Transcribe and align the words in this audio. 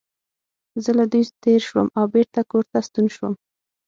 زه 0.83 0.91
له 0.97 1.05
دوی 1.11 1.23
تېر 1.43 1.61
شوم 1.69 1.87
او 1.97 2.05
بېرته 2.13 2.39
کور 2.51 2.63
ته 2.71 2.79
ستون 2.87 3.05
شوم. 3.15 3.33